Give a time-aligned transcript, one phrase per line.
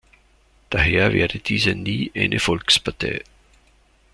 [0.71, 3.21] Daher werde diese nie eine Volkspartei.